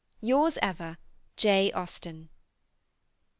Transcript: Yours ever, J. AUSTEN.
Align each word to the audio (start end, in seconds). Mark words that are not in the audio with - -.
Yours 0.19 0.57
ever, 0.63 0.97
J. 1.35 1.71
AUSTEN. 1.73 2.29